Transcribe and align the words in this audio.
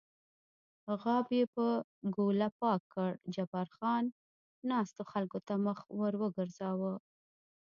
غاب 1.01 1.27
یې 1.37 1.43
په 1.55 1.65
ګوله 2.15 2.47
پاک 2.59 2.81
کړ، 2.93 3.11
جبار 3.35 3.67
خان 3.75 4.05
ناستو 4.69 5.01
خلکو 5.11 5.39
ته 5.47 5.53
مخ 5.65 5.79
ور 5.99 6.13
وګرځاوه. 6.21 6.93